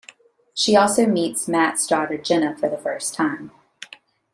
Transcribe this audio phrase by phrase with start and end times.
[0.55, 3.51] She also meets Matt's daughter, Jenna, for the first time.